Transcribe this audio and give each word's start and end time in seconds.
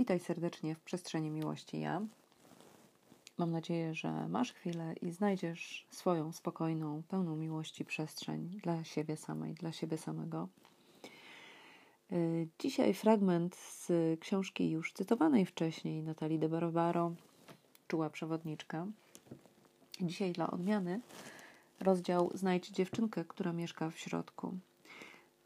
Witaj 0.00 0.20
serdecznie 0.20 0.74
w 0.74 0.80
przestrzeni 0.80 1.30
miłości 1.30 1.80
ja. 1.80 2.02
Mam 3.38 3.50
nadzieję, 3.50 3.94
że 3.94 4.28
masz 4.28 4.52
chwilę 4.52 4.94
i 5.02 5.10
znajdziesz 5.10 5.86
swoją 5.90 6.32
spokojną, 6.32 7.02
pełną 7.08 7.36
miłości 7.36 7.84
przestrzeń 7.84 8.60
dla 8.62 8.84
siebie 8.84 9.16
samej, 9.16 9.54
dla 9.54 9.72
siebie 9.72 9.98
samego. 9.98 10.48
Y, 12.12 12.48
dzisiaj 12.58 12.94
fragment 12.94 13.56
z 13.56 13.90
książki 14.20 14.70
już 14.70 14.92
cytowanej 14.92 15.46
wcześniej 15.46 16.02
Natalii 16.02 16.38
de 16.38 16.48
Barbaro, 16.48 17.12
Czuła 17.88 18.10
przewodniczka. 18.10 18.86
Dzisiaj 20.00 20.32
dla 20.32 20.50
odmiany 20.50 21.00
rozdział 21.80 22.30
Znajdź 22.34 22.68
dziewczynkę, 22.70 23.24
która 23.24 23.52
mieszka 23.52 23.90
w 23.90 23.98
środku. 23.98 24.58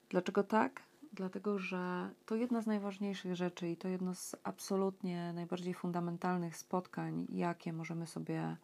Dlaczego 0.09 0.45
tak? 0.45 0.83
Dlatego, 1.15 1.59
że 1.59 2.11
to 2.27 2.35
jedna 2.35 2.63
z 2.63 2.67
najważniejszych 2.67 3.37
rzeczy 3.37 3.69
i 3.69 3.77
to 3.77 3.89
jedno 3.89 4.15
z 4.15 4.37
absolutnie 4.43 5.33
najbardziej 5.33 5.75
fundamentalnych 5.75 6.57
spotkań, 6.57 7.27
jakie 7.29 7.73
możemy 7.73 8.07
sobie 8.07 8.57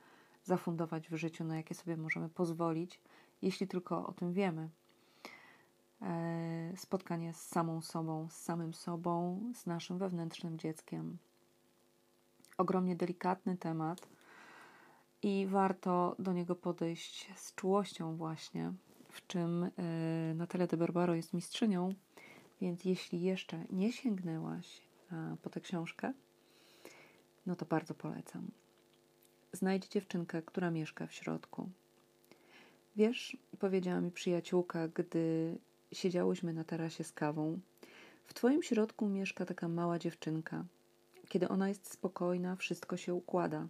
zafundować 0.44 1.08
w 1.08 1.16
życiu, 1.16 1.44
na 1.44 1.56
jakie 1.56 1.74
sobie 1.74 1.96
możemy 1.96 2.28
pozwolić, 2.28 3.00
jeśli 3.42 3.68
tylko 3.68 4.06
o 4.06 4.12
tym 4.12 4.32
wiemy. 4.32 4.68
E, 6.02 6.72
spotkanie 6.76 7.34
z 7.34 7.40
samą 7.46 7.82
sobą, 7.82 8.28
z 8.30 8.36
samym 8.36 8.74
sobą, 8.74 9.40
z 9.54 9.66
naszym 9.66 9.98
wewnętrznym 9.98 10.58
dzieckiem. 10.58 11.18
Ogromnie 12.58 12.96
delikatny 12.96 13.56
temat 13.56 14.08
i 15.22 15.46
warto 15.46 16.16
do 16.18 16.32
niego 16.32 16.56
podejść 16.56 17.32
z 17.36 17.54
czułością, 17.54 18.16
właśnie, 18.16 18.72
w 19.08 19.26
czym 19.26 19.64
e, 19.64 20.34
Natalia 20.34 20.66
de 20.66 20.76
Barbaro 20.76 21.14
jest 21.14 21.34
mistrzynią 21.34 21.94
więc 22.60 22.84
jeśli 22.84 23.22
jeszcze 23.22 23.64
nie 23.70 23.92
sięgnęłaś 23.92 24.80
po 25.42 25.50
tę 25.50 25.60
książkę, 25.60 26.12
no 27.46 27.56
to 27.56 27.66
bardzo 27.66 27.94
polecam. 27.94 28.50
Znajdź 29.52 29.88
dziewczynkę, 29.88 30.42
która 30.42 30.70
mieszka 30.70 31.06
w 31.06 31.12
środku. 31.12 31.68
Wiesz, 32.96 33.36
powiedziała 33.58 34.00
mi 34.00 34.10
przyjaciółka, 34.10 34.88
gdy 34.88 35.58
siedziałyśmy 35.92 36.52
na 36.52 36.64
tarasie 36.64 37.04
z 37.04 37.12
kawą, 37.12 37.60
w 38.24 38.34
twoim 38.34 38.62
środku 38.62 39.08
mieszka 39.08 39.46
taka 39.46 39.68
mała 39.68 39.98
dziewczynka. 39.98 40.64
Kiedy 41.28 41.48
ona 41.48 41.68
jest 41.68 41.92
spokojna, 41.92 42.56
wszystko 42.56 42.96
się 42.96 43.14
układa. 43.14 43.68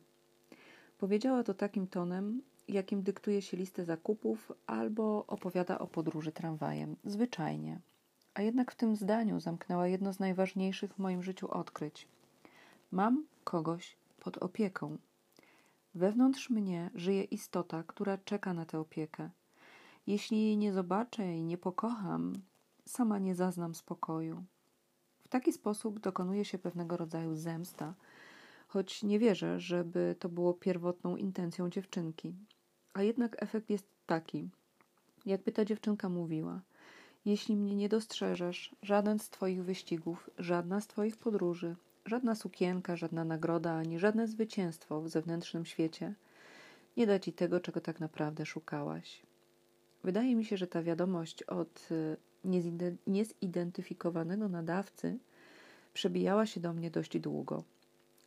Powiedziała 0.99 1.43
to 1.43 1.55
takim 1.55 1.87
tonem, 1.87 2.43
jakim 2.69 3.03
dyktuje 3.03 3.43
się 3.43 3.57
listę 3.57 3.85
zakupów 3.85 4.53
albo 4.67 5.27
opowiada 5.27 5.79
o 5.79 5.87
podróży 5.87 6.33
tramwajem. 6.33 6.97
Zwyczajnie 7.05 7.81
a 8.41 8.43
jednak 8.43 8.73
w 8.73 8.75
tym 8.75 8.97
zdaniu 8.97 9.41
zamknęła 9.41 9.87
jedno 9.87 10.13
z 10.13 10.21
najważniejszych 10.21 10.95
w 10.95 10.99
moim 10.99 11.23
życiu 11.23 11.51
odkryć. 11.51 12.09
Mam 12.91 13.25
kogoś 13.45 13.97
pod 14.21 14.39
opieką. 14.39 14.99
Wewnątrz 15.95 16.51
mnie 16.51 16.91
żyje 16.95 17.25
istota, 17.25 17.83
która 17.83 18.19
czeka 18.19 18.55
na 18.55 18.65
tę 18.65 18.79
opiekę. 18.79 19.31
Jeśli 20.07 20.43
jej 20.43 20.57
nie 20.57 20.73
zobaczę 20.73 21.37
i 21.37 21.45
nie 21.45 21.59
pokocham, 21.59 22.33
sama 22.85 23.19
nie 23.19 23.35
zaznam 23.35 23.75
spokoju. 23.75 24.45
W 25.25 25.29
taki 25.29 25.53
sposób 25.53 25.99
dokonuje 25.99 26.45
się 26.45 26.59
pewnego 26.59 26.97
rodzaju 26.97 27.37
zemsta, 27.37 27.95
choć 28.69 29.03
nie 29.03 29.19
wierzę, 29.19 29.61
żeby 29.61 30.17
to 30.19 30.29
było 30.29 30.55
pierwotną 30.55 31.17
intencją 31.17 31.71
dziewczynki. 31.71 32.35
A 32.95 33.03
jednak 33.03 33.43
efekt 33.43 33.71
jest 33.71 33.87
taki, 34.07 34.49
jakby 35.27 35.53
ta 35.53 35.65
dziewczynka 35.65 36.09
mówiła: 36.09 36.61
jeśli 37.25 37.57
mnie 37.57 37.77
nie 37.77 37.89
dostrzeżesz, 37.89 38.75
żaden 38.83 39.19
z 39.19 39.31
Twoich 39.31 39.65
wyścigów, 39.65 40.31
żadna 40.39 40.81
z 40.81 40.87
Twoich 40.87 41.17
podróży, 41.17 41.77
żadna 42.07 42.35
sukienka, 42.35 42.97
żadna 42.97 43.25
nagroda, 43.25 43.73
ani 43.73 43.99
żadne 43.99 44.29
zwycięstwo 44.29 45.01
w 45.01 45.09
zewnętrznym 45.09 45.67
świecie 45.67 46.15
nie 46.97 47.07
da 47.07 47.19
Ci 47.19 47.33
tego, 47.33 47.61
czego 47.61 47.81
tak 47.81 48.01
naprawdę 48.01 48.47
szukałaś. 48.47 49.23
Wydaje 50.05 50.37
mi 50.37 50.45
się, 50.45 50.57
że 50.57 50.67
ta 50.67 50.83
wiadomość 50.83 51.43
od 51.43 51.89
y, 51.91 52.17
niezidentyfikowanego 53.07 54.49
nadawcy 54.49 55.19
przebijała 55.93 56.47
się 56.47 56.61
do 56.61 56.73
mnie 56.73 56.91
dość 56.91 57.19
długo. 57.19 57.65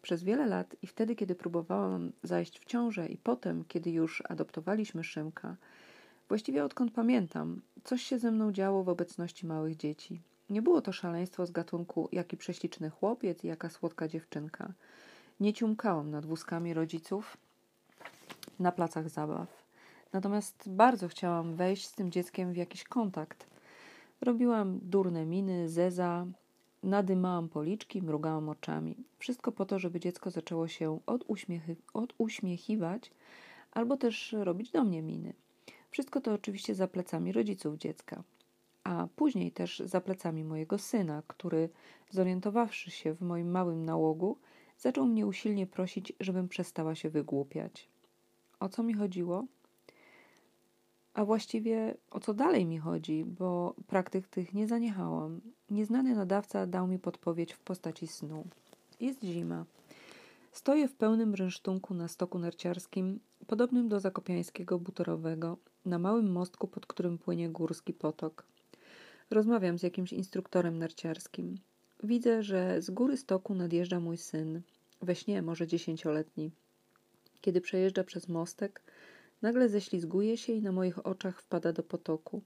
Przez 0.02 0.24
wiele 0.24 0.46
lat 0.46 0.76
i 0.82 0.88
wtedy, 0.88 1.16
kiedy 1.16 1.36
próbowałam 1.36 2.12
zajść 2.24 2.60
w 2.60 2.66
ciążę, 2.66 3.08
i 3.08 3.18
potem, 3.18 3.66
kiedy 3.68 3.92
już 3.92 4.24
adoptowaliśmy 4.30 5.04
Szymka, 5.04 5.56
Właściwie 6.34 6.66
odkąd 6.66 6.92
pamiętam, 6.92 7.62
coś 7.84 8.04
się 8.04 8.20
ze 8.20 8.32
mną 8.32 8.52
działo 8.52 8.84
w 8.84 8.90
obecności 8.90 9.48
małych 9.48 9.78
dzieci. 9.78 10.22
Nie 10.50 10.62
było 10.62 10.82
to 10.82 10.92
szaleństwo 10.92 11.46
z 11.46 11.52
gatunku 11.52 12.10
jaki 12.12 12.38
prześliczny 12.38 12.90
chłopiec 12.90 13.44
i 13.44 13.48
jaka 13.48 13.70
słodka 13.70 14.08
dziewczynka. 14.08 14.74
Nie 15.40 15.54
ciumkałam 15.54 16.12
nad 16.12 16.26
wózkami 16.26 16.74
rodziców 16.74 17.38
na 18.60 18.72
placach 18.72 19.10
zabaw. 19.10 19.64
Natomiast 20.14 20.64
bardzo 20.70 21.08
chciałam 21.08 21.56
wejść 21.56 21.86
z 21.86 21.94
tym 21.94 22.12
dzieckiem 22.12 22.54
w 22.54 22.58
jakiś 22.58 22.84
kontakt. 22.84 23.48
Robiłam 24.22 24.80
durne 24.82 25.26
miny, 25.26 25.70
zeza, 25.70 26.26
nadymałam 26.84 27.50
policzki, 27.50 28.02
mrugałam 28.02 28.50
oczami. 28.50 28.96
Wszystko 29.20 29.52
po 29.52 29.66
to, 29.66 29.80
żeby 29.80 30.00
dziecko 30.00 30.32
zaczęło 30.32 30.68
się 30.68 31.00
oduśmiechy, 31.06 31.76
oduśmiechiwać 31.94 33.12
albo 33.72 33.98
też 33.98 34.36
robić 34.40 34.72
do 34.72 34.84
mnie 34.84 35.02
miny. 35.02 35.34
Wszystko 35.94 36.22
to 36.22 36.34
oczywiście 36.34 36.76
za 36.76 36.88
plecami 36.88 37.32
rodziców 37.32 37.78
dziecka, 37.78 38.24
a 38.84 39.08
później 39.16 39.52
też 39.52 39.84
za 39.86 40.02
plecami 40.02 40.44
mojego 40.44 40.78
syna, 40.78 41.24
który, 41.28 41.70
zorientowawszy 42.12 42.92
się 42.92 43.14
w 43.14 43.22
moim 43.22 43.52
małym 43.52 43.86
nałogu, 43.86 44.38
zaczął 44.78 45.06
mnie 45.06 45.28
usilnie 45.28 45.68
prosić, 45.68 46.14
żebym 46.20 46.48
przestała 46.48 46.96
się 46.96 47.10
wygłupiać. 47.10 47.90
O 48.60 48.70
co 48.70 48.84
mi 48.84 48.94
chodziło? 48.94 49.46
A 51.14 51.26
właściwie 51.26 51.96
o 52.12 52.20
co 52.20 52.34
dalej 52.34 52.66
mi 52.66 52.78
chodzi, 52.78 53.26
bo 53.26 53.76
praktyk 53.88 54.28
tych 54.28 54.54
nie 54.54 54.68
zaniechałam. 54.68 55.42
Nieznany 55.70 56.16
nadawca 56.16 56.68
dał 56.68 56.88
mi 56.88 57.00
podpowiedź 57.00 57.54
w 57.54 57.60
postaci 57.60 58.08
snu. 58.08 58.48
Jest 59.00 59.24
zima. 59.24 59.66
Stoję 60.52 60.88
w 60.88 60.96
pełnym 60.96 61.34
rynsztunku 61.34 61.94
na 61.94 62.08
stoku 62.08 62.40
narciarskim, 62.40 63.20
podobnym 63.48 63.90
do 63.90 64.00
zakopiańskiego 64.00 64.80
butorowego, 64.80 65.58
na 65.86 66.00
małym 66.00 66.32
mostku, 66.32 66.68
pod 66.68 66.86
którym 66.86 67.18
płynie 67.18 67.50
górski 67.50 67.94
potok. 67.94 68.46
Rozmawiam 69.32 69.80
z 69.80 69.84
jakimś 69.84 70.14
instruktorem 70.14 70.78
narciarskim. 70.78 71.58
Widzę, 72.04 72.44
że 72.44 72.82
z 72.82 72.90
góry 72.90 73.18
stoku 73.18 73.56
nadjeżdża 73.56 74.00
mój 74.00 74.18
syn, 74.18 74.62
we 75.02 75.16
śnie 75.16 75.42
może 75.42 75.68
dziesięcioletni. 75.68 76.52
Kiedy 77.42 77.62
przejeżdża 77.62 78.04
przez 78.04 78.30
mostek, 78.30 78.82
nagle 79.42 79.70
ześlizguje 79.70 80.38
się 80.38 80.54
i 80.54 80.62
na 80.62 80.72
moich 80.72 81.06
oczach 81.06 81.42
wpada 81.42 81.74
do 81.74 81.84
potoku. 81.84 82.42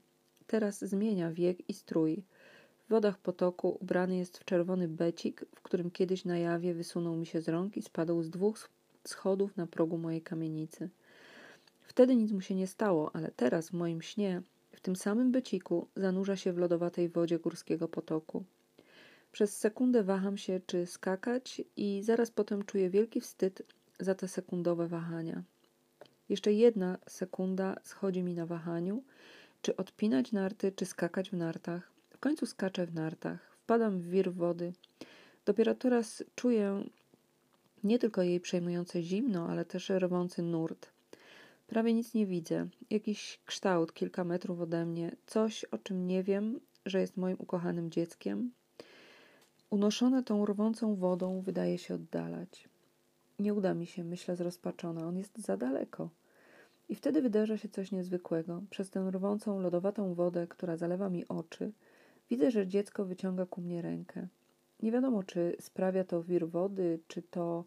Teraz 0.46 0.78
zmienia 0.84 1.32
wiek 1.32 1.68
i 1.70 1.74
strój. 1.74 2.22
W 2.86 2.90
wodach 2.90 3.18
potoku 3.18 3.78
ubrany 3.80 4.16
jest 4.16 4.38
w 4.38 4.44
czerwony 4.44 4.88
becik, 4.88 5.44
w 5.54 5.62
którym 5.62 5.90
kiedyś 5.90 6.24
na 6.24 6.38
jawie 6.38 6.74
wysunął 6.74 7.16
mi 7.16 7.26
się 7.26 7.40
z 7.40 7.48
rąk 7.48 7.76
i 7.76 7.82
spadł 7.82 8.22
z 8.22 8.30
dwóch 8.30 8.70
schodów 9.04 9.56
na 9.56 9.66
progu 9.66 9.98
mojej 9.98 10.22
kamienicy. 10.22 10.88
Wtedy 11.88 12.16
nic 12.16 12.32
mu 12.32 12.40
się 12.40 12.54
nie 12.54 12.66
stało, 12.66 13.10
ale 13.16 13.30
teraz 13.30 13.68
w 13.68 13.72
moim 13.72 14.02
śnie, 14.02 14.42
w 14.72 14.80
tym 14.80 14.96
samym 14.96 15.32
beciku, 15.32 15.88
zanurza 15.96 16.36
się 16.36 16.52
w 16.52 16.58
lodowatej 16.58 17.08
wodzie 17.08 17.38
górskiego 17.38 17.88
potoku. 17.88 18.44
Przez 19.32 19.56
sekundę 19.56 20.02
waham 20.02 20.38
się, 20.38 20.60
czy 20.66 20.86
skakać, 20.86 21.62
i 21.76 22.02
zaraz 22.02 22.30
potem 22.30 22.64
czuję 22.64 22.90
wielki 22.90 23.20
wstyd 23.20 23.62
za 24.00 24.14
te 24.14 24.28
sekundowe 24.28 24.88
wahania. 24.88 25.42
Jeszcze 26.28 26.52
jedna 26.52 26.98
sekunda 27.08 27.76
schodzi 27.82 28.22
mi 28.22 28.34
na 28.34 28.46
wahaniu, 28.46 29.02
czy 29.62 29.76
odpinać 29.76 30.32
narty, 30.32 30.72
czy 30.72 30.86
skakać 30.86 31.30
w 31.30 31.36
nartach. 31.36 31.92
W 32.10 32.18
końcu 32.18 32.46
skaczę 32.46 32.86
w 32.86 32.94
nartach, 32.94 33.56
wpadam 33.56 34.00
w 34.00 34.08
wir 34.08 34.32
wody. 34.32 34.72
Dopiero 35.44 35.74
teraz 35.74 36.24
czuję 36.34 36.84
nie 37.84 37.98
tylko 37.98 38.22
jej 38.22 38.40
przejmujące 38.40 39.02
zimno, 39.02 39.48
ale 39.48 39.64
też 39.64 39.88
rwący 39.90 40.42
nurt. 40.42 40.97
Prawie 41.68 41.94
nic 41.94 42.14
nie 42.14 42.26
widzę. 42.26 42.68
Jakiś 42.90 43.40
kształt 43.44 43.92
kilka 43.92 44.24
metrów 44.24 44.60
ode 44.60 44.86
mnie, 44.86 45.16
coś 45.26 45.64
o 45.64 45.78
czym 45.78 46.06
nie 46.06 46.22
wiem, 46.22 46.60
że 46.86 47.00
jest 47.00 47.16
moim 47.16 47.36
ukochanym 47.40 47.90
dzieckiem. 47.90 48.52
Unoszone 49.70 50.22
tą 50.22 50.46
rwącą 50.46 50.96
wodą 50.96 51.40
wydaje 51.40 51.78
się 51.78 51.94
oddalać. 51.94 52.68
Nie 53.38 53.54
uda 53.54 53.74
mi 53.74 53.86
się, 53.86 54.04
myślę 54.04 54.36
zrozpaczona. 54.36 55.06
On 55.06 55.16
jest 55.16 55.38
za 55.38 55.56
daleko. 55.56 56.10
I 56.88 56.94
wtedy 56.94 57.22
wydarza 57.22 57.56
się 57.56 57.68
coś 57.68 57.92
niezwykłego. 57.92 58.62
Przez 58.70 58.90
tę 58.90 59.10
rwącą, 59.10 59.60
lodowatą 59.60 60.14
wodę, 60.14 60.46
która 60.46 60.76
zalewa 60.76 61.10
mi 61.10 61.28
oczy, 61.28 61.72
widzę, 62.30 62.50
że 62.50 62.66
dziecko 62.66 63.04
wyciąga 63.04 63.46
ku 63.46 63.60
mnie 63.60 63.82
rękę. 63.82 64.28
Nie 64.82 64.92
wiadomo, 64.92 65.22
czy 65.22 65.56
sprawia 65.60 66.04
to 66.04 66.22
wir 66.22 66.48
wody, 66.48 66.98
czy 67.08 67.22
to 67.22 67.64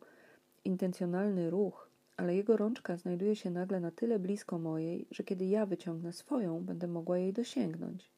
intencjonalny 0.66 1.50
ruch, 1.50 1.91
ale 2.22 2.36
jego 2.36 2.58
rączka 2.58 2.98
znajduje 2.98 3.36
się 3.36 3.52
nagle 3.52 3.80
na 3.80 3.92
tyle 3.92 4.20
blisko 4.20 4.60
mojej, 4.60 5.08
że 5.12 5.24
kiedy 5.24 5.46
ja 5.46 5.66
wyciągnę 5.66 6.14
swoją, 6.14 6.64
będę 6.64 6.88
mogła 6.88 7.18
jej 7.18 7.34
dosięgnąć. 7.34 8.12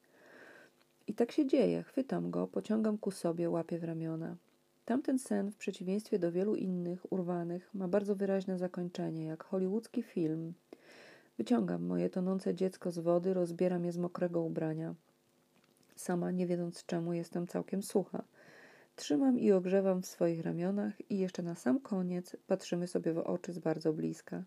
I 1.07 1.13
tak 1.13 1.31
się 1.31 1.45
dzieje. 1.45 1.83
Chwytam 1.83 2.31
go, 2.31 2.47
pociągam 2.47 2.97
ku 2.97 3.11
sobie, 3.11 3.49
łapię 3.49 3.79
w 3.79 3.83
ramiona. 3.83 4.35
Tamten 4.85 5.19
sen, 5.19 5.51
w 5.51 5.57
przeciwieństwie 5.57 6.19
do 6.19 6.31
wielu 6.31 6.55
innych 6.55 7.11
urwanych, 7.13 7.69
ma 7.73 7.87
bardzo 7.87 8.15
wyraźne 8.15 8.57
zakończenie, 8.57 9.25
jak 9.25 9.43
hollywoodzki 9.43 10.03
film. 10.03 10.53
Wyciągam 11.37 11.83
moje 11.83 12.09
tonące 12.09 12.55
dziecko 12.55 12.91
z 12.91 12.99
wody, 12.99 13.33
rozbieram 13.33 13.85
je 13.85 13.91
z 13.91 13.97
mokrego 13.97 14.41
ubrania. 14.41 14.95
Sama, 15.95 16.31
nie 16.31 16.47
wiedząc 16.47 16.85
czemu, 16.85 17.13
jestem 17.13 17.47
całkiem 17.47 17.83
sucha. 17.83 18.23
Trzymam 18.95 19.39
i 19.39 19.51
ogrzewam 19.51 20.01
w 20.01 20.05
swoich 20.05 20.41
ramionach 20.41 21.11
i 21.11 21.17
jeszcze 21.17 21.43
na 21.43 21.55
sam 21.55 21.79
koniec 21.79 22.35
patrzymy 22.47 22.87
sobie 22.87 23.13
w 23.13 23.17
oczy 23.17 23.53
z 23.53 23.59
bardzo 23.59 23.93
bliska. 23.93 24.43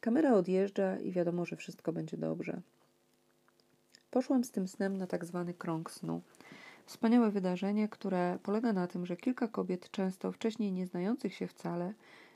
Kamera 0.00 0.34
odjeżdża 0.34 0.98
i 0.98 1.12
wiadomo, 1.12 1.46
że 1.46 1.56
wszystko 1.56 1.92
będzie 1.92 2.16
dobrze. 2.16 2.60
Poszłam 4.10 4.44
z 4.44 4.50
tym 4.50 4.68
snem 4.68 4.96
na 4.96 5.06
tak 5.06 5.24
zwany 5.24 5.54
krąg 5.54 5.90
snu. 5.90 6.22
Wspaniałe 6.86 7.30
wydarzenie, 7.30 7.88
które 7.88 8.38
polega 8.42 8.72
na 8.72 8.86
tym, 8.86 9.06
że 9.06 9.16
kilka 9.16 9.48
kobiet, 9.48 9.90
często 9.90 10.32
wcześniej 10.32 10.72
nieznających 10.72 11.34
się 11.34 11.46
wcale, 11.46 11.92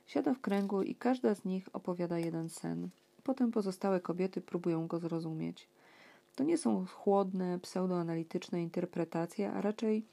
siada 0.06 0.34
w 0.34 0.40
kręgu 0.40 0.82
i 0.82 0.94
każda 0.94 1.34
z 1.34 1.44
nich 1.44 1.68
opowiada 1.72 2.18
jeden 2.18 2.48
sen. 2.48 2.88
Potem 3.24 3.50
pozostałe 3.50 4.00
kobiety 4.00 4.40
próbują 4.40 4.86
go 4.86 4.98
zrozumieć. 4.98 5.68
To 6.36 6.44
nie 6.44 6.58
są 6.58 6.86
chłodne, 6.86 7.58
pseudoanalityczne 7.58 8.62
interpretacje, 8.62 9.52
a 9.52 9.60
raczej 9.60 10.04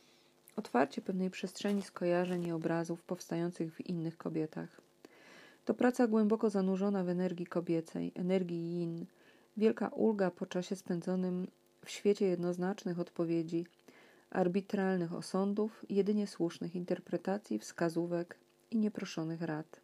otwarcie 0.57 1.01
pewnej 1.01 1.29
przestrzeni 1.29 1.81
skojarzeń 1.81 2.47
i 2.47 2.51
obrazów 2.51 3.03
powstających 3.03 3.73
w 3.73 3.89
innych 3.89 4.17
kobietach. 4.17 4.81
To 5.65 5.73
praca 5.73 6.07
głęboko 6.07 6.49
zanurzona 6.49 7.03
w 7.03 7.09
energii 7.09 7.45
kobiecej, 7.45 8.11
energii 8.15 8.79
yin, 8.79 9.05
wielka 9.57 9.87
ulga 9.87 10.31
po 10.31 10.45
czasie 10.45 10.75
spędzonym 10.75 11.47
w 11.85 11.89
świecie 11.89 12.25
jednoznacznych 12.25 12.99
odpowiedzi, 12.99 13.65
arbitralnych 14.29 15.13
osądów, 15.13 15.85
jedynie 15.89 16.27
słusznych 16.27 16.75
interpretacji, 16.75 17.59
wskazówek 17.59 18.37
i 18.71 18.77
nieproszonych 18.77 19.41
rad. 19.41 19.81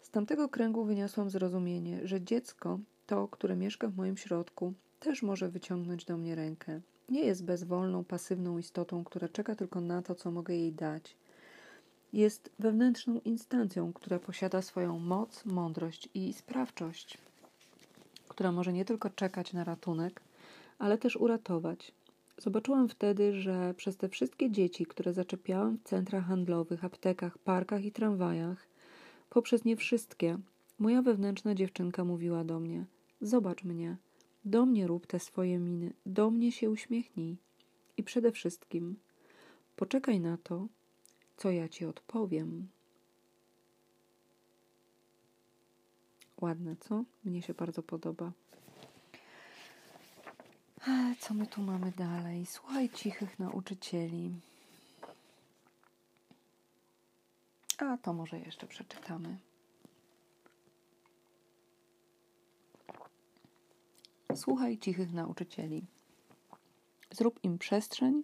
Z 0.00 0.10
tamtego 0.10 0.48
kręgu 0.48 0.84
wyniosłam 0.84 1.30
zrozumienie, 1.30 2.00
że 2.04 2.20
dziecko, 2.20 2.78
to, 3.06 3.28
które 3.28 3.56
mieszka 3.56 3.88
w 3.88 3.96
moim 3.96 4.16
środku, 4.16 4.72
też 5.00 5.22
może 5.22 5.48
wyciągnąć 5.48 6.04
do 6.04 6.16
mnie 6.16 6.34
rękę. 6.34 6.80
Nie 7.10 7.24
jest 7.24 7.44
bezwolną, 7.44 8.04
pasywną 8.04 8.58
istotą, 8.58 9.04
która 9.04 9.28
czeka 9.28 9.54
tylko 9.54 9.80
na 9.80 10.02
to, 10.02 10.14
co 10.14 10.30
mogę 10.30 10.54
jej 10.54 10.72
dać. 10.72 11.16
Jest 12.12 12.50
wewnętrzną 12.58 13.20
instancją, 13.24 13.92
która 13.92 14.18
posiada 14.18 14.62
swoją 14.62 14.98
moc, 14.98 15.44
mądrość 15.44 16.08
i 16.14 16.32
sprawczość, 16.32 17.18
która 18.28 18.52
może 18.52 18.72
nie 18.72 18.84
tylko 18.84 19.10
czekać 19.10 19.52
na 19.52 19.64
ratunek, 19.64 20.20
ale 20.78 20.98
też 20.98 21.16
uratować. 21.16 21.92
Zobaczyłam 22.38 22.88
wtedy, 22.88 23.40
że 23.40 23.74
przez 23.74 23.96
te 23.96 24.08
wszystkie 24.08 24.50
dzieci, 24.50 24.86
które 24.86 25.12
zaczepiałam 25.12 25.78
w 25.78 25.82
centrach 25.82 26.26
handlowych, 26.26 26.84
aptekach, 26.84 27.38
parkach 27.38 27.84
i 27.84 27.92
tramwajach, 27.92 28.66
poprzez 29.30 29.64
nie 29.64 29.76
wszystkie, 29.76 30.38
moja 30.78 31.02
wewnętrzna 31.02 31.54
dziewczynka 31.54 32.04
mówiła 32.04 32.44
do 32.44 32.60
mnie: 32.60 32.84
Zobacz 33.20 33.64
mnie, 33.64 33.96
do 34.44 34.66
mnie 34.66 34.86
rób 34.86 35.06
te 35.06 35.20
swoje 35.20 35.58
miny, 35.58 35.92
do 36.06 36.30
mnie 36.30 36.52
się 36.52 36.70
uśmiechnij. 36.70 37.36
I 37.96 38.02
przede 38.02 38.32
wszystkim, 38.32 38.96
poczekaj 39.76 40.20
na 40.20 40.38
to, 40.38 40.66
co 41.36 41.50
ja 41.50 41.68
ci 41.68 41.84
odpowiem. 41.84 42.68
Ładne, 46.40 46.76
co? 46.76 47.04
Mnie 47.24 47.42
się 47.42 47.54
bardzo 47.54 47.82
podoba. 47.82 48.32
Co 51.20 51.34
my 51.34 51.46
tu 51.46 51.62
mamy 51.62 51.92
dalej? 51.92 52.46
Słuchaj 52.46 52.90
cichych 52.90 53.38
nauczycieli. 53.38 54.30
A 57.78 57.98
to 57.98 58.12
może 58.12 58.38
jeszcze 58.38 58.66
przeczytamy. 58.66 59.36
Słuchaj 64.34 64.78
cichych 64.78 65.12
nauczycieli. 65.12 65.86
Zrób 67.10 67.40
im 67.42 67.58
przestrzeń, 67.58 68.22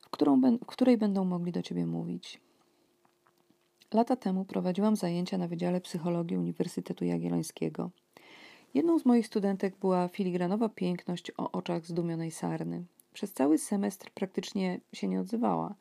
w, 0.00 0.10
którą, 0.10 0.40
w 0.40 0.66
której 0.66 0.98
będą 0.98 1.24
mogli 1.24 1.52
do 1.52 1.62
ciebie 1.62 1.86
mówić. 1.86 2.40
Lata 3.94 4.16
temu 4.16 4.44
prowadziłam 4.44 4.96
zajęcia 4.96 5.38
na 5.38 5.48
Wydziale 5.48 5.80
Psychologii 5.80 6.38
Uniwersytetu 6.38 7.04
Jagiellońskiego. 7.04 7.90
Jedną 8.74 8.98
z 8.98 9.04
moich 9.04 9.26
studentek 9.26 9.76
była 9.76 10.08
filigranowa 10.08 10.68
piękność 10.68 11.32
o 11.36 11.52
oczach 11.52 11.86
zdumionej 11.86 12.30
sarny. 12.30 12.84
Przez 13.12 13.32
cały 13.32 13.58
semestr 13.58 14.10
praktycznie 14.10 14.80
się 14.92 15.08
nie 15.08 15.20
odzywała. 15.20 15.74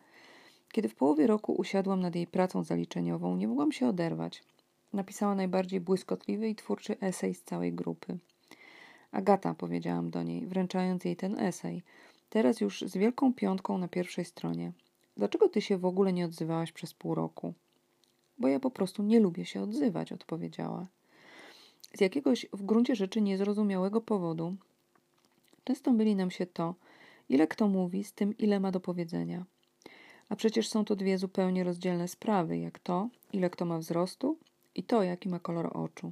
Kiedy 0.71 0.89
w 0.89 0.95
połowie 0.95 1.27
roku 1.27 1.53
usiadłam 1.53 1.99
nad 1.99 2.15
jej 2.15 2.27
pracą 2.27 2.63
zaliczeniową, 2.63 3.35
nie 3.35 3.47
mogłam 3.47 3.71
się 3.71 3.87
oderwać. 3.87 4.43
Napisała 4.93 5.35
najbardziej 5.35 5.81
błyskotliwy 5.81 6.49
i 6.49 6.55
twórczy 6.55 6.99
esej 6.99 7.33
z 7.33 7.43
całej 7.43 7.73
grupy. 7.73 8.17
Agata, 9.11 9.53
powiedziałam 9.53 10.09
do 10.09 10.23
niej, 10.23 10.47
wręczając 10.47 11.05
jej 11.05 11.15
ten 11.15 11.39
esej, 11.39 11.83
teraz 12.29 12.61
już 12.61 12.81
z 12.81 12.97
wielką 12.97 13.33
piątką 13.33 13.77
na 13.77 13.87
pierwszej 13.87 14.25
stronie. 14.25 14.71
Dlaczego 15.17 15.49
ty 15.49 15.61
się 15.61 15.77
w 15.77 15.85
ogóle 15.85 16.13
nie 16.13 16.25
odzywałaś 16.25 16.71
przez 16.71 16.93
pół 16.93 17.15
roku? 17.15 17.53
Bo 18.37 18.47
ja 18.47 18.59
po 18.59 18.71
prostu 18.71 19.03
nie 19.03 19.19
lubię 19.19 19.45
się 19.45 19.61
odzywać, 19.61 20.11
odpowiedziała. 20.11 20.87
Z 21.93 22.01
jakiegoś 22.01 22.45
w 22.53 22.63
gruncie 22.63 22.95
rzeczy 22.95 23.21
niezrozumiałego 23.21 24.01
powodu 24.01 24.55
często 25.69 25.93
myli 25.93 26.15
nam 26.15 26.31
się 26.31 26.45
to, 26.45 26.75
ile 27.29 27.47
kto 27.47 27.67
mówi, 27.67 28.03
z 28.03 28.13
tym, 28.13 28.37
ile 28.37 28.59
ma 28.59 28.71
do 28.71 28.79
powiedzenia. 28.79 29.45
A 30.29 30.35
przecież 30.35 30.69
są 30.69 30.85
to 30.85 30.95
dwie 30.95 31.17
zupełnie 31.17 31.63
rozdzielne 31.63 32.07
sprawy, 32.07 32.57
jak 32.57 32.79
to, 32.79 33.09
ile 33.33 33.49
kto 33.49 33.65
ma 33.65 33.77
wzrostu 33.77 34.37
i 34.75 34.83
to, 34.83 35.03
jaki 35.03 35.29
ma 35.29 35.39
kolor 35.39 35.77
oczu. 35.77 36.11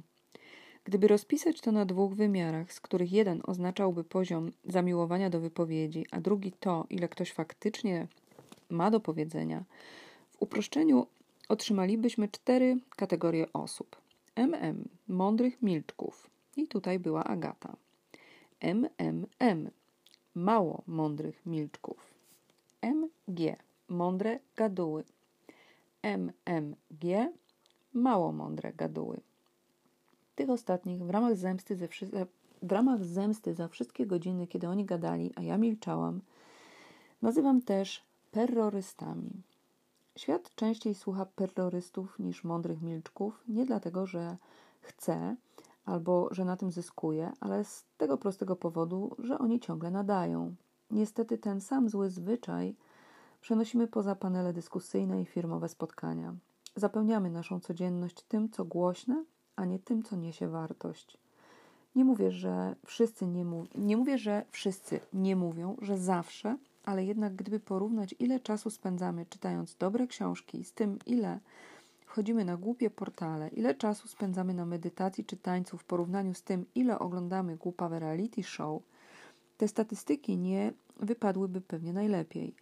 Gdyby 0.88 1.08
rozpisać 1.08 1.60
to 1.60 1.72
na 1.72 1.84
dwóch 1.84 2.14
wymiarach, 2.14 2.72
z 2.72 2.80
których 2.80 3.12
jeden 3.12 3.40
oznaczałby 3.46 4.04
poziom 4.04 4.52
zamiłowania 4.64 5.30
do 5.30 5.40
wypowiedzi, 5.40 6.06
a 6.10 6.20
drugi 6.20 6.52
to, 6.52 6.86
ile 6.90 7.08
ktoś 7.08 7.32
faktycznie 7.32 8.08
ma 8.70 8.90
do 8.90 9.00
powiedzenia, 9.00 9.64
w 10.30 10.42
uproszczeniu 10.42 11.06
otrzymalibyśmy 11.48 12.28
cztery 12.28 12.76
kategorie 12.96 13.52
osób. 13.52 13.96
MM 14.36 14.88
mądrych 15.08 15.62
milczków. 15.62 16.30
I 16.56 16.66
tutaj 16.66 16.98
była 16.98 17.24
Agata. 17.24 17.76
MMM 18.60 19.70
mało 20.34 20.82
mądrych 20.86 21.46
milczków. 21.46 22.14
MG 22.82 23.56
mądre 23.88 24.38
gaduły. 24.56 25.04
MMG 26.02 27.32
mało 27.92 28.32
mądre 28.32 28.72
gaduły. 28.72 29.20
Tych 30.38 30.50
ostatnich 30.50 31.04
w 31.04 31.10
ramach 31.10 31.36
zemsty, 31.36 31.76
ze 31.76 31.88
w 32.62 32.72
ramach 32.72 33.04
zemsty 33.04 33.54
za 33.54 33.68
wszystkie 33.68 34.06
godziny, 34.06 34.46
kiedy 34.46 34.68
oni 34.68 34.84
gadali, 34.84 35.32
a 35.36 35.42
ja 35.42 35.58
milczałam, 35.58 36.20
nazywam 37.22 37.62
też 37.62 38.04
terrorystami. 38.30 39.30
Świat 40.16 40.54
częściej 40.54 40.94
słucha 40.94 41.26
terrorystów 41.26 42.18
niż 42.18 42.44
mądrych 42.44 42.82
milczków, 42.82 43.44
nie 43.48 43.66
dlatego, 43.66 44.06
że 44.06 44.36
chce 44.80 45.36
albo 45.84 46.28
że 46.30 46.44
na 46.44 46.56
tym 46.56 46.70
zyskuje, 46.70 47.32
ale 47.40 47.64
z 47.64 47.84
tego 47.96 48.18
prostego 48.18 48.56
powodu, 48.56 49.16
że 49.18 49.38
oni 49.38 49.60
ciągle 49.60 49.90
nadają. 49.90 50.54
Niestety 50.90 51.38
ten 51.38 51.60
sam 51.60 51.88
zły 51.88 52.10
zwyczaj 52.10 52.74
przenosimy 53.40 53.86
poza 53.86 54.14
panele 54.14 54.52
dyskusyjne 54.52 55.22
i 55.22 55.26
firmowe 55.26 55.68
spotkania. 55.68 56.34
Zapełniamy 56.76 57.30
naszą 57.30 57.60
codzienność 57.60 58.22
tym, 58.22 58.50
co 58.50 58.64
głośne, 58.64 59.24
a 59.58 59.64
nie 59.64 59.78
tym, 59.78 60.02
co 60.02 60.16
niesie 60.16 60.48
wartość. 60.48 61.18
Nie 61.96 62.04
mówię, 62.04 62.30
że 62.30 62.76
wszyscy 62.86 63.26
nie, 63.26 63.44
mów- 63.44 63.68
nie 63.74 63.96
mówię, 63.96 64.18
że 64.18 64.44
wszyscy 64.50 65.00
nie 65.12 65.36
mówią, 65.36 65.76
że 65.82 65.98
zawsze, 65.98 66.56
ale 66.84 67.04
jednak 67.04 67.36
gdyby 67.36 67.60
porównać, 67.60 68.14
ile 68.18 68.40
czasu 68.40 68.70
spędzamy 68.70 69.26
czytając 69.26 69.74
dobre 69.74 70.06
książki 70.06 70.64
z 70.64 70.72
tym, 70.72 70.98
ile 71.06 71.40
wchodzimy 72.06 72.44
na 72.44 72.56
głupie 72.56 72.90
portale, 72.90 73.48
ile 73.48 73.74
czasu 73.74 74.08
spędzamy 74.08 74.54
na 74.54 74.66
medytacji 74.66 75.24
czy 75.24 75.36
tańcu 75.36 75.78
w 75.78 75.84
porównaniu 75.84 76.34
z 76.34 76.42
tym, 76.42 76.66
ile 76.74 76.98
oglądamy 76.98 77.56
głupawe 77.56 77.98
reality 77.98 78.42
show, 78.42 78.82
te 79.56 79.68
statystyki 79.68 80.36
nie 80.36 80.72
wypadłyby 81.00 81.60
pewnie 81.60 81.92
najlepiej. 81.92 82.54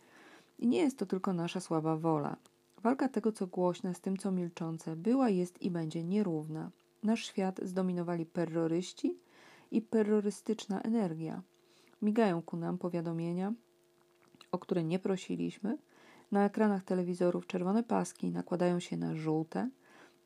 I 0.58 0.66
nie 0.68 0.78
jest 0.78 0.98
to 0.98 1.06
tylko 1.06 1.32
nasza 1.32 1.60
słaba 1.60 1.96
wola. 1.96 2.36
Walka 2.82 3.08
tego, 3.08 3.32
co 3.32 3.46
głośne, 3.46 3.94
z 3.94 4.00
tym, 4.00 4.16
co 4.16 4.32
milczące, 4.32 4.96
była, 4.96 5.28
jest 5.28 5.62
i 5.62 5.70
będzie 5.70 6.04
nierówna. 6.04 6.70
Nasz 7.02 7.26
świat 7.26 7.60
zdominowali 7.62 8.26
terroryści 8.26 9.18
i 9.70 9.82
terrorystyczna 9.82 10.80
energia. 10.80 11.42
Migają 12.02 12.42
ku 12.42 12.56
nam 12.56 12.78
powiadomienia, 12.78 13.52
o 14.52 14.58
które 14.58 14.84
nie 14.84 14.98
prosiliśmy. 14.98 15.78
Na 16.32 16.44
ekranach 16.44 16.84
telewizorów 16.84 17.46
czerwone 17.46 17.82
paski 17.82 18.30
nakładają 18.30 18.80
się 18.80 18.96
na 18.96 19.14
żółte. 19.14 19.70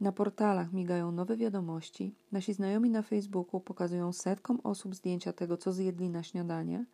Na 0.00 0.12
portalach 0.12 0.72
migają 0.72 1.12
nowe 1.12 1.36
wiadomości. 1.36 2.14
Nasi 2.32 2.54
znajomi 2.54 2.90
na 2.90 3.02
Facebooku 3.02 3.60
pokazują 3.60 4.12
setkom 4.12 4.60
osób 4.64 4.94
zdjęcia 4.94 5.32
tego, 5.32 5.56
co 5.56 5.72
zjedli 5.72 6.10
na 6.10 6.22
śniadanie. 6.22 6.84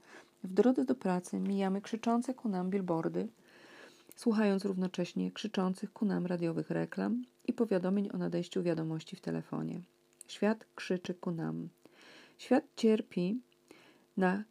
W 0.44 0.52
drodze 0.52 0.84
do 0.84 0.94
pracy 0.94 1.40
mijamy 1.40 1.80
krzyczące 1.80 2.34
ku 2.34 2.48
nam 2.48 2.70
billboardy. 2.70 3.28
Słuchając 4.16 4.64
równocześnie 4.64 5.32
krzyczących 5.32 5.92
ku 5.92 6.04
nam 6.04 6.26
radiowych 6.26 6.70
reklam 6.70 7.24
i 7.44 7.52
powiadomień 7.52 8.08
o 8.12 8.18
nadejściu 8.18 8.62
wiadomości 8.62 9.16
w 9.16 9.20
telefonie. 9.20 9.80
Świat 10.28 10.66
krzyczy 10.74 11.14
ku 11.14 11.30
nam. 11.30 11.68
Świat 12.38 12.64
cierpi 12.76 13.40
na 14.16 14.44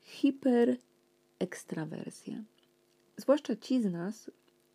hiperekstrawersję. 0.00 2.44
Zwłaszcza 3.16 3.56
ci 3.56 3.82
z 3.82 3.84
nas, 3.84 4.30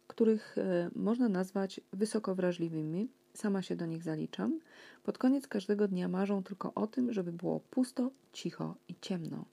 których 0.08 0.58
e, 0.58 0.90
można 0.96 1.30
nazwać 1.30 1.82
wysoko 1.94 2.36
wrażliwymi, 2.36 3.10
sama 3.34 3.62
się 3.62 3.76
do 3.76 3.86
nich 3.86 4.04
zaliczam, 4.04 4.60
pod 5.04 5.18
koniec 5.18 5.48
każdego 5.48 5.88
dnia 5.88 6.08
marzą 6.08 6.44
tylko 6.44 6.74
o 6.74 6.88
tym, 6.88 7.14
żeby 7.14 7.32
było 7.32 7.60
pusto, 7.60 8.12
cicho 8.34 8.76
i 8.88 8.96
ciemno. 9.02 9.46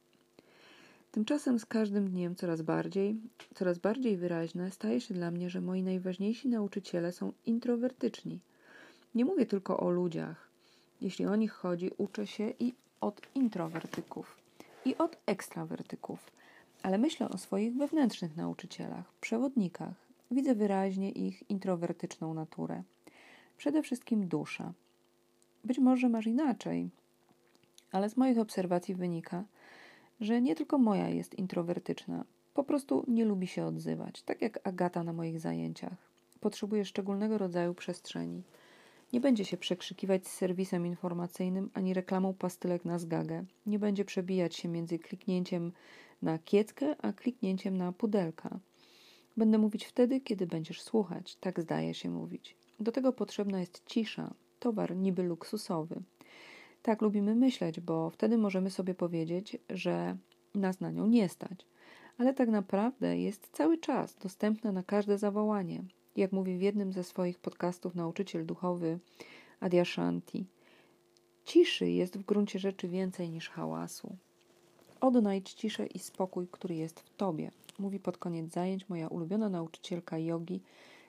Tymczasem 1.12 1.58
z 1.58 1.66
każdym 1.66 2.10
dniem 2.10 2.36
coraz 2.36 2.62
bardziej, 2.62 3.16
coraz 3.54 3.78
bardziej 3.78 4.16
wyraźne 4.16 4.70
staje 4.70 5.00
się 5.00 5.14
dla 5.14 5.30
mnie, 5.30 5.50
że 5.50 5.60
moi 5.60 5.82
najważniejsi 5.82 6.48
nauczyciele 6.48 7.12
są 7.12 7.32
introwertyczni. 7.46 8.40
Nie 9.14 9.24
mówię 9.24 9.46
tylko 9.46 9.80
o 9.80 9.90
ludziach. 9.90 10.50
Jeśli 11.00 11.26
o 11.26 11.36
nich 11.36 11.52
chodzi, 11.52 11.90
uczę 11.98 12.26
się 12.26 12.52
i 12.58 12.74
od 13.00 13.20
introwertyków, 13.34 14.36
i 14.84 14.96
od 14.96 15.16
ekstrawertyków, 15.26 16.30
ale 16.82 16.98
myślę 16.98 17.28
o 17.28 17.38
swoich 17.38 17.76
wewnętrznych 17.76 18.36
nauczycielach, 18.36 19.12
przewodnikach. 19.20 19.94
Widzę 20.30 20.54
wyraźnie 20.54 21.10
ich 21.10 21.50
introwertyczną 21.50 22.34
naturę. 22.34 22.82
Przede 23.56 23.82
wszystkim 23.82 24.28
dusza. 24.28 24.72
Być 25.64 25.78
może 25.78 26.08
masz 26.08 26.26
inaczej, 26.26 26.90
ale 27.92 28.08
z 28.10 28.16
moich 28.16 28.38
obserwacji 28.38 28.94
wynika, 28.94 29.44
że 30.20 30.40
nie 30.40 30.54
tylko 30.54 30.78
moja 30.78 31.08
jest 31.08 31.34
introwertyczna, 31.34 32.24
po 32.54 32.64
prostu 32.64 33.04
nie 33.08 33.24
lubi 33.24 33.46
się 33.46 33.64
odzywać, 33.64 34.22
tak 34.22 34.42
jak 34.42 34.68
Agata 34.68 35.04
na 35.04 35.12
moich 35.12 35.40
zajęciach. 35.40 36.10
Potrzebuje 36.40 36.84
szczególnego 36.84 37.38
rodzaju 37.38 37.74
przestrzeni. 37.74 38.42
Nie 39.12 39.20
będzie 39.20 39.44
się 39.44 39.56
przekrzykiwać 39.56 40.26
z 40.26 40.32
serwisem 40.32 40.86
informacyjnym 40.86 41.70
ani 41.74 41.94
reklamą 41.94 42.34
pastylek 42.34 42.84
na 42.84 42.98
zgagę. 42.98 43.44
Nie 43.66 43.78
będzie 43.78 44.04
przebijać 44.04 44.56
się 44.56 44.68
między 44.68 44.98
kliknięciem 44.98 45.72
na 46.22 46.38
kieckę, 46.38 46.96
a 47.02 47.12
kliknięciem 47.12 47.76
na 47.76 47.92
pudelka. 47.92 48.60
Będę 49.36 49.58
mówić 49.58 49.84
wtedy, 49.84 50.20
kiedy 50.20 50.46
będziesz 50.46 50.82
słuchać, 50.82 51.36
tak 51.36 51.60
zdaje 51.60 51.94
się 51.94 52.10
mówić. 52.10 52.56
Do 52.80 52.92
tego 52.92 53.12
potrzebna 53.12 53.60
jest 53.60 53.82
cisza, 53.86 54.34
towar 54.58 54.96
niby 54.96 55.22
luksusowy. 55.22 56.02
Tak 56.82 57.02
lubimy 57.02 57.34
myśleć, 57.34 57.80
bo 57.80 58.10
wtedy 58.10 58.38
możemy 58.38 58.70
sobie 58.70 58.94
powiedzieć, 58.94 59.56
że 59.70 60.16
nas 60.54 60.80
na 60.80 60.90
nią 60.90 61.06
nie 61.06 61.28
stać. 61.28 61.66
Ale 62.18 62.34
tak 62.34 62.48
naprawdę 62.48 63.18
jest 63.18 63.48
cały 63.52 63.78
czas 63.78 64.14
dostępna 64.14 64.72
na 64.72 64.82
każde 64.82 65.18
zawołanie. 65.18 65.82
Jak 66.16 66.32
mówi 66.32 66.58
w 66.58 66.62
jednym 66.62 66.92
ze 66.92 67.04
swoich 67.04 67.38
podcastów 67.38 67.94
nauczyciel 67.94 68.46
duchowy 68.46 68.98
Adyashanti, 69.60 70.46
ciszy 71.44 71.90
jest 71.90 72.18
w 72.18 72.24
gruncie 72.24 72.58
rzeczy 72.58 72.88
więcej 72.88 73.30
niż 73.30 73.48
hałasu. 73.48 74.16
Odnajdź 75.00 75.52
ciszę 75.52 75.86
i 75.86 75.98
spokój, 75.98 76.48
który 76.50 76.74
jest 76.74 77.00
w 77.00 77.16
tobie, 77.16 77.50
mówi 77.78 78.00
pod 78.00 78.18
koniec 78.18 78.52
zajęć 78.52 78.88
moja 78.88 79.08
ulubiona 79.08 79.48
nauczycielka 79.48 80.18
jogi 80.18 80.60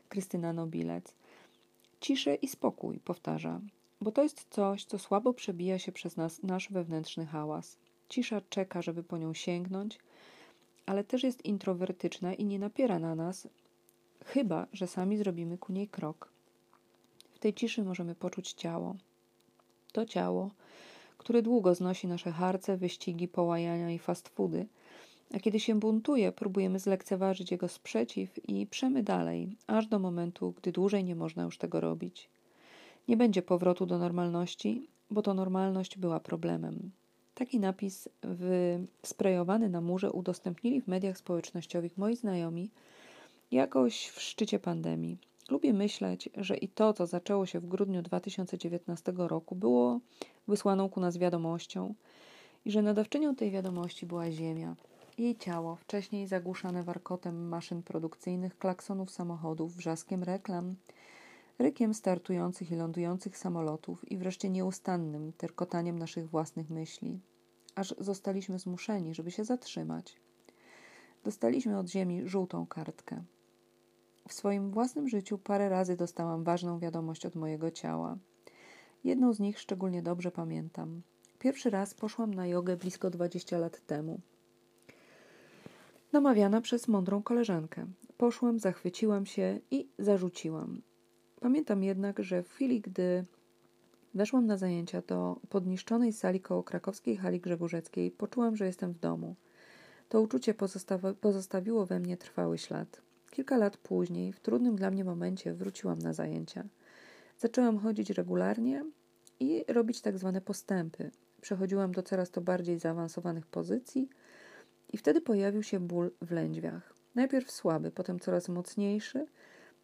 Krystyna 0.09 0.53
Nobilec. 0.53 1.15
Ciszę 1.99 2.35
i 2.35 2.47
spokój, 2.47 2.99
powtarza 2.99 3.61
bo 4.01 4.11
to 4.11 4.23
jest 4.23 4.45
coś, 4.49 4.85
co 4.85 4.99
słabo 4.99 5.33
przebija 5.33 5.79
się 5.79 5.91
przez 5.91 6.17
nas, 6.17 6.43
nasz 6.43 6.69
wewnętrzny 6.71 7.25
hałas. 7.25 7.77
Cisza 8.09 8.41
czeka, 8.49 8.81
żeby 8.81 9.03
po 9.03 9.17
nią 9.17 9.33
sięgnąć, 9.33 9.99
ale 10.85 11.03
też 11.03 11.23
jest 11.23 11.45
introwertyczna 11.45 12.33
i 12.33 12.45
nie 12.45 12.59
napiera 12.59 12.99
na 12.99 13.15
nas, 13.15 13.47
chyba 14.25 14.67
że 14.73 14.87
sami 14.87 15.17
zrobimy 15.17 15.57
ku 15.57 15.73
niej 15.73 15.87
krok. 15.87 16.29
W 17.33 17.39
tej 17.39 17.53
ciszy 17.53 17.83
możemy 17.83 18.15
poczuć 18.15 18.53
ciało. 18.53 18.95
To 19.91 20.05
ciało, 20.05 20.51
które 21.17 21.41
długo 21.41 21.75
znosi 21.75 22.07
nasze 22.07 22.31
harce, 22.31 22.77
wyścigi, 22.77 23.27
połajania 23.27 23.91
i 23.91 23.99
fast 23.99 24.29
foody, 24.29 24.65
a 25.33 25.39
kiedy 25.39 25.59
się 25.59 25.79
buntuje, 25.79 26.31
próbujemy 26.31 26.79
zlekceważyć 26.79 27.51
jego 27.51 27.67
sprzeciw 27.67 28.49
i 28.49 28.67
przemy 28.67 29.03
dalej, 29.03 29.57
aż 29.67 29.87
do 29.87 29.99
momentu, 29.99 30.53
gdy 30.57 30.71
dłużej 30.71 31.03
nie 31.03 31.15
można 31.15 31.43
już 31.43 31.57
tego 31.57 31.79
robić. 31.79 32.29
Nie 33.07 33.17
będzie 33.17 33.41
powrotu 33.41 33.85
do 33.85 33.97
normalności, 33.97 34.87
bo 35.11 35.21
to 35.21 35.33
normalność 35.33 35.97
była 35.97 36.19
problemem. 36.19 36.91
Taki 37.35 37.59
napis 37.59 38.09
sprejowany 39.05 39.69
na 39.69 39.81
murze 39.81 40.11
udostępnili 40.11 40.81
w 40.81 40.87
mediach 40.87 41.17
społecznościowych 41.17 41.97
moi 41.97 42.15
znajomi 42.15 42.69
jakoś 43.51 44.07
w 44.07 44.21
szczycie 44.21 44.59
pandemii. 44.59 45.17
Lubię 45.49 45.73
myśleć, 45.73 46.29
że 46.37 46.57
i 46.57 46.67
to, 46.67 46.93
co 46.93 47.07
zaczęło 47.07 47.45
się 47.45 47.59
w 47.59 47.65
grudniu 47.65 48.01
2019 48.01 49.13
roku, 49.15 49.55
było 49.55 49.99
wysłaną 50.47 50.89
ku 50.89 50.99
nas 50.99 51.17
wiadomością 51.17 51.93
i 52.65 52.71
że 52.71 52.81
nadawczynią 52.81 53.35
tej 53.35 53.51
wiadomości 53.51 54.05
była 54.05 54.31
Ziemia. 54.31 54.75
Jej 55.17 55.35
ciało, 55.35 55.75
wcześniej 55.75 56.27
zagłuszane 56.27 56.83
warkotem 56.83 57.47
maszyn 57.47 57.83
produkcyjnych, 57.83 58.57
klaksonów 58.57 59.11
samochodów, 59.11 59.75
wrzaskiem 59.75 60.23
reklam, 60.23 60.75
rykiem 61.61 61.93
startujących 61.93 62.71
i 62.71 62.75
lądujących 62.75 63.37
samolotów 63.37 64.11
i 64.11 64.17
wreszcie 64.17 64.49
nieustannym 64.49 65.33
terkotaniem 65.33 65.99
naszych 65.99 66.29
własnych 66.29 66.69
myśli, 66.69 67.19
aż 67.75 67.95
zostaliśmy 67.99 68.59
zmuszeni, 68.59 69.13
żeby 69.13 69.31
się 69.31 69.45
zatrzymać. 69.45 70.19
Dostaliśmy 71.23 71.77
od 71.77 71.89
ziemi 71.89 72.27
żółtą 72.27 72.67
kartkę. 72.67 73.23
W 74.27 74.33
swoim 74.33 74.71
własnym 74.71 75.07
życiu 75.07 75.37
parę 75.37 75.69
razy 75.69 75.95
dostałam 75.97 76.43
ważną 76.43 76.79
wiadomość 76.79 77.25
od 77.25 77.35
mojego 77.35 77.71
ciała. 77.71 78.17
Jedną 79.03 79.33
z 79.33 79.39
nich 79.39 79.59
szczególnie 79.59 80.01
dobrze 80.01 80.31
pamiętam. 80.31 81.01
Pierwszy 81.39 81.69
raz 81.69 81.93
poszłam 81.93 82.33
na 82.33 82.47
jogę 82.47 82.77
blisko 82.77 83.09
20 83.09 83.57
lat 83.57 83.85
temu. 83.85 84.19
Namawiana 86.13 86.61
przez 86.61 86.87
mądrą 86.87 87.23
koleżankę. 87.23 87.85
Poszłam, 88.17 88.59
zachwyciłam 88.59 89.25
się 89.25 89.59
i 89.71 89.87
zarzuciłam. 89.99 90.81
Pamiętam 91.41 91.83
jednak, 91.83 92.23
że 92.23 92.43
w 92.43 92.49
chwili, 92.49 92.81
gdy 92.81 93.25
weszłam 94.13 94.45
na 94.45 94.57
zajęcia 94.57 95.01
do 95.01 95.39
podniszczonej 95.49 96.13
sali 96.13 96.41
koło 96.41 96.63
krakowskiej 96.63 97.17
hali 97.17 97.39
Grzegórzeckiej, 97.39 98.11
poczułam, 98.11 98.55
że 98.55 98.65
jestem 98.65 98.93
w 98.93 98.99
domu. 98.99 99.35
To 100.09 100.21
uczucie 100.21 100.53
pozostawiło 101.21 101.85
we 101.85 101.99
mnie 101.99 102.17
trwały 102.17 102.57
ślad. 102.57 103.01
Kilka 103.29 103.57
lat 103.57 103.77
później, 103.77 104.33
w 104.33 104.39
trudnym 104.39 104.75
dla 104.75 104.91
mnie 104.91 105.03
momencie, 105.03 105.53
wróciłam 105.53 105.99
na 105.99 106.13
zajęcia. 106.13 106.63
Zaczęłam 107.37 107.77
chodzić 107.77 108.09
regularnie 108.09 108.85
i 109.39 109.65
robić 109.67 110.01
tak 110.01 110.17
zwane 110.17 110.41
postępy. 110.41 111.11
Przechodziłam 111.41 111.91
do 111.91 112.03
coraz 112.03 112.31
to 112.31 112.41
bardziej 112.41 112.79
zaawansowanych 112.79 113.45
pozycji 113.45 114.09
i 114.93 114.97
wtedy 114.97 115.21
pojawił 115.21 115.63
się 115.63 115.79
ból 115.79 116.11
w 116.21 116.31
lędźwiach. 116.31 116.93
Najpierw 117.15 117.51
słaby, 117.51 117.91
potem 117.91 118.19
coraz 118.19 118.49
mocniejszy, 118.49 119.25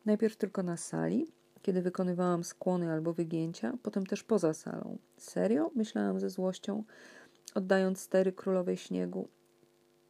najpierw 0.05 0.35
tylko 0.35 0.63
na 0.63 0.77
sali, 0.77 1.27
kiedy 1.67 1.81
wykonywałam 1.81 2.43
skłony 2.43 2.91
albo 2.91 3.13
wygięcia, 3.13 3.73
potem 3.83 4.05
też 4.05 4.23
poza 4.23 4.53
salą. 4.53 4.97
Serio? 5.17 5.71
Myślałam 5.75 6.19
ze 6.19 6.29
złością, 6.29 6.83
oddając 7.55 7.99
stery 7.99 8.31
królowej 8.31 8.77
śniegu. 8.77 9.27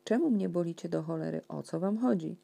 Czemu 0.03 0.29
mnie 0.29 0.49
bolicie 0.49 0.89
do 0.89 1.03
cholery? 1.03 1.41
O 1.47 1.63
co 1.63 1.79
wam 1.79 1.97
chodzi? 1.97 2.37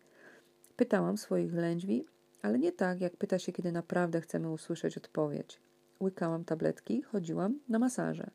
Pytałam 0.76 1.18
swoich 1.18 1.54
lędźwi, 1.54 2.06
ale 2.42 2.60
nie 2.60 2.72
tak, 2.72 3.02
jak 3.02 3.18
pyta 3.18 3.40
się, 3.40 3.52
kiedy 3.52 3.72
naprawdę 3.72 4.22
chcemy 4.22 4.52
usłyszeć 4.52 4.98
odpowiedź. 4.98 5.62
Łykałam 6.02 6.46
tabletki, 6.46 7.02
chodziłam 7.02 7.60
na 7.70 7.80
masaże. 7.80 8.30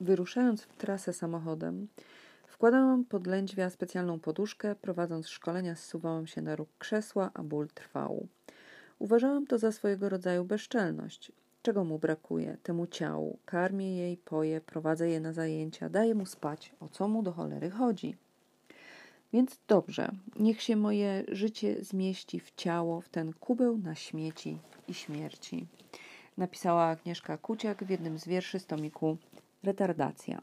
Wyruszając 0.00 0.62
w 0.62 0.76
trasę 0.76 1.12
samochodem, 1.12 1.88
wkładałam 2.46 3.04
pod 3.04 3.26
lędźwia 3.26 3.70
specjalną 3.70 4.20
poduszkę, 4.20 4.74
prowadząc 4.74 5.28
szkolenia 5.28 5.74
zsuwałam 5.74 6.26
się 6.26 6.42
na 6.42 6.56
róg 6.56 6.68
krzesła, 6.78 7.30
a 7.34 7.42
ból 7.42 7.68
trwał. 7.68 8.28
Uważałam 8.98 9.46
to 9.46 9.58
za 9.58 9.72
swojego 9.72 10.08
rodzaju 10.08 10.44
bezczelność. 10.44 11.32
Czego 11.62 11.84
mu 11.84 11.98
brakuje? 11.98 12.56
Temu 12.62 12.86
ciału. 12.86 13.38
Karmię 13.44 13.96
jej, 13.96 14.16
poję, 14.16 14.60
prowadzę 14.60 15.08
je 15.08 15.20
na 15.20 15.32
zajęcia, 15.32 15.88
daję 15.88 16.14
mu 16.14 16.26
spać. 16.26 16.72
O 16.80 16.88
co 16.88 17.08
mu 17.08 17.22
do 17.22 17.32
cholery 17.32 17.70
chodzi? 17.70 18.16
Więc 19.32 19.58
dobrze, 19.68 20.10
niech 20.36 20.62
się 20.62 20.76
moje 20.76 21.24
życie 21.28 21.84
zmieści 21.84 22.40
w 22.40 22.54
ciało, 22.56 23.00
w 23.00 23.08
ten 23.08 23.32
kubeł 23.32 23.78
na 23.78 23.94
śmieci 23.94 24.58
i 24.88 24.94
śmierci. 24.94 25.66
Napisała 26.38 26.84
Agnieszka 26.84 27.38
Kuciak 27.38 27.84
w 27.84 27.90
jednym 27.90 28.18
z 28.18 28.26
wierszy 28.26 28.58
z 28.58 28.66
tomiku 28.66 29.16
Retardacja. 29.62 30.42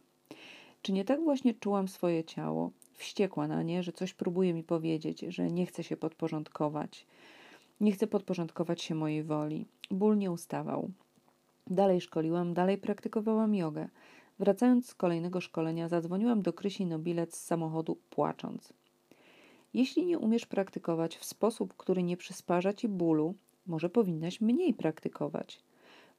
Czy 0.81 0.93
nie 0.93 1.05
tak 1.05 1.23
właśnie 1.23 1.53
czułam 1.53 1.87
swoje 1.87 2.23
ciało? 2.23 2.71
Wściekła 2.93 3.47
na 3.47 3.63
nie, 3.63 3.83
że 3.83 3.91
coś 3.91 4.13
próbuje 4.13 4.53
mi 4.53 4.63
powiedzieć, 4.63 5.19
że 5.19 5.51
nie 5.51 5.65
chce 5.65 5.83
się 5.83 5.97
podporządkować. 5.97 7.05
Nie 7.81 7.91
chcę 7.91 8.07
podporządkować 8.07 8.81
się 8.81 8.95
mojej 8.95 9.23
woli. 9.23 9.65
Ból 9.91 10.17
nie 10.17 10.31
ustawał. 10.31 10.89
Dalej 11.67 12.01
szkoliłam, 12.01 12.53
dalej 12.53 12.77
praktykowałam 12.77 13.55
jogę. 13.55 13.87
Wracając 14.39 14.89
z 14.89 14.95
kolejnego 14.95 15.41
szkolenia, 15.41 15.89
zadzwoniłam 15.89 16.41
do 16.41 16.53
Krysi 16.53 16.85
Nobilec 16.85 17.35
z 17.37 17.45
samochodu, 17.45 17.97
płacząc. 18.09 18.73
Jeśli 19.73 20.05
nie 20.05 20.19
umiesz 20.19 20.45
praktykować 20.45 21.17
w 21.17 21.25
sposób, 21.25 21.73
który 21.77 22.03
nie 22.03 22.17
przysparza 22.17 22.73
ci 22.73 22.87
bólu, 22.87 23.35
może 23.67 23.89
powinnaś 23.89 24.41
mniej 24.41 24.73
praktykować. 24.73 25.63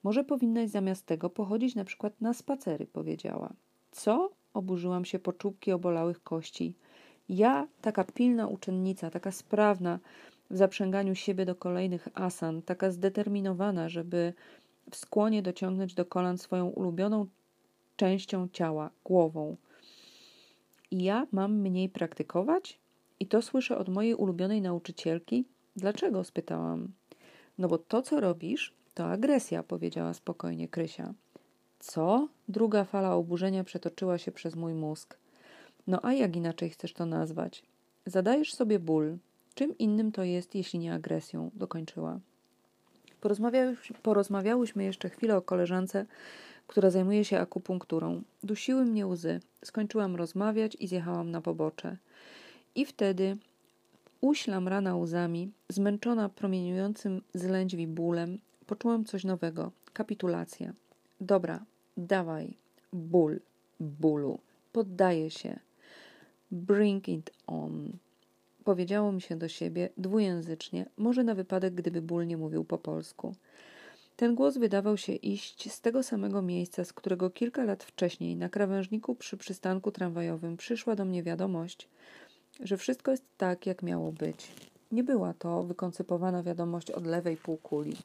Może 0.02 0.24
powinnaś 0.24 0.70
zamiast 0.70 1.06
tego 1.06 1.30
pochodzić 1.30 1.74
na 1.74 1.84
przykład 1.84 2.20
na 2.20 2.34
spacery, 2.34 2.86
powiedziała. 2.86 3.52
Co? 3.90 4.30
Oburzyłam 4.54 5.04
się 5.04 5.18
po 5.18 5.32
czubki 5.32 5.72
obolałych 5.72 6.22
kości. 6.22 6.74
Ja, 7.28 7.68
taka 7.80 8.04
pilna 8.04 8.46
uczennica, 8.46 9.10
taka 9.10 9.30
sprawna 9.30 9.98
w 10.52 10.56
zaprzęganiu 10.56 11.14
siebie 11.14 11.46
do 11.46 11.54
kolejnych 11.54 12.08
asan, 12.14 12.62
taka 12.62 12.90
zdeterminowana, 12.90 13.88
żeby 13.88 14.32
w 14.90 14.96
skłonie 14.96 15.42
dociągnąć 15.42 15.94
do 15.94 16.04
kolan 16.04 16.38
swoją 16.38 16.68
ulubioną 16.68 17.26
częścią 17.96 18.48
ciała, 18.48 18.90
głową. 19.04 19.56
I 20.90 21.04
ja 21.04 21.26
mam 21.32 21.54
mniej 21.54 21.88
praktykować? 21.88 22.78
I 23.20 23.26
to 23.26 23.42
słyszę 23.42 23.78
od 23.78 23.88
mojej 23.88 24.14
ulubionej 24.14 24.62
nauczycielki? 24.62 25.44
Dlaczego? 25.76 26.24
spytałam. 26.24 26.92
No 27.58 27.68
bo 27.68 27.78
to, 27.78 28.02
co 28.02 28.20
robisz, 28.20 28.74
to 28.94 29.04
agresja, 29.04 29.62
powiedziała 29.62 30.14
spokojnie 30.14 30.68
Krysia. 30.68 31.14
Co? 31.78 32.28
Druga 32.48 32.84
fala 32.84 33.14
oburzenia 33.14 33.64
przetoczyła 33.64 34.18
się 34.18 34.32
przez 34.32 34.56
mój 34.56 34.74
mózg. 34.74 35.18
No 35.86 36.00
a 36.02 36.12
jak 36.12 36.36
inaczej 36.36 36.70
chcesz 36.70 36.92
to 36.92 37.06
nazwać? 37.06 37.62
Zadajesz 38.06 38.54
sobie 38.54 38.78
ból. 38.78 39.18
Czym 39.54 39.78
innym 39.78 40.12
to 40.12 40.22
jest, 40.22 40.54
jeśli 40.54 40.78
nie 40.78 40.94
agresją? 40.94 41.50
Dokończyła. 41.54 42.20
Porozmawiałyśmy 44.02 44.84
jeszcze 44.84 45.10
chwilę 45.10 45.36
o 45.36 45.42
koleżance, 45.42 46.06
która 46.66 46.90
zajmuje 46.90 47.24
się 47.24 47.38
akupunkturą. 47.38 48.22
Dusiły 48.42 48.84
mnie 48.84 49.06
łzy. 49.06 49.40
Skończyłam 49.64 50.16
rozmawiać 50.16 50.76
i 50.80 50.88
zjechałam 50.88 51.30
na 51.30 51.40
pobocze. 51.40 51.96
I 52.74 52.86
wtedy 52.86 53.36
uślam 54.20 54.68
rana 54.68 54.96
łzami, 54.96 55.50
zmęczona 55.68 56.28
promieniującym 56.28 57.22
z 57.34 57.44
lędźwi 57.44 57.86
bólem, 57.86 58.38
poczułam 58.66 59.04
coś 59.04 59.24
nowego. 59.24 59.72
Kapitulacja. 59.92 60.72
Dobra, 61.20 61.64
dawaj. 61.96 62.56
Ból. 62.92 63.40
Bólu. 63.80 64.38
Poddaję 64.72 65.30
się. 65.30 65.58
Bring 66.50 67.08
it 67.08 67.30
on. 67.46 67.92
Powiedziało 68.64 69.12
mi 69.12 69.20
się 69.20 69.36
do 69.36 69.48
siebie 69.48 69.88
dwujęzycznie, 69.96 70.86
może 70.96 71.24
na 71.24 71.34
wypadek, 71.34 71.74
gdyby 71.74 72.02
ból 72.02 72.26
nie 72.26 72.36
mówił 72.36 72.64
po 72.64 72.78
polsku. 72.78 73.34
Ten 74.16 74.34
głos 74.34 74.56
wydawał 74.56 74.96
się 74.96 75.12
iść 75.12 75.72
z 75.72 75.80
tego 75.80 76.02
samego 76.02 76.42
miejsca, 76.42 76.84
z 76.84 76.92
którego 76.92 77.30
kilka 77.30 77.64
lat 77.64 77.84
wcześniej 77.84 78.36
na 78.36 78.48
krawężniku 78.48 79.14
przy 79.14 79.36
przystanku 79.36 79.90
tramwajowym 79.90 80.56
przyszła 80.56 80.96
do 80.96 81.04
mnie 81.04 81.22
wiadomość, 81.22 81.88
że 82.60 82.76
wszystko 82.76 83.10
jest 83.10 83.24
tak, 83.36 83.66
jak 83.66 83.82
miało 83.82 84.12
być. 84.12 84.52
Nie 84.92 85.04
była 85.04 85.34
to 85.34 85.62
wykoncypowana 85.62 86.42
wiadomość 86.42 86.90
od 86.90 87.06
lewej 87.06 87.36
półkuli. 87.36 87.96